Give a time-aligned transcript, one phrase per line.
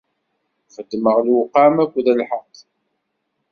[0.73, 2.55] Xeddmeɣ lewqam akked lḥeqq.